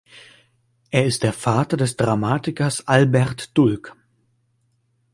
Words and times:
Er 0.89 1.05
ist 1.05 1.21
der 1.21 1.31
Vater 1.31 1.77
des 1.77 1.95
Dramatikers 1.95 2.87
Albert 2.87 3.55
Dulk. 3.55 3.95